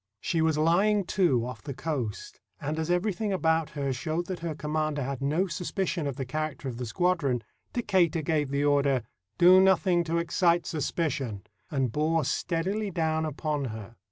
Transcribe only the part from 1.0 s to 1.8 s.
to off the